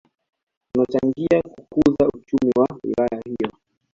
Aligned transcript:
Zinachangia 0.73 1.41
kukuza 1.41 2.07
uchumi 2.07 2.51
wa 2.57 2.67
wilaya 2.83 3.21
hiyo 3.25 3.49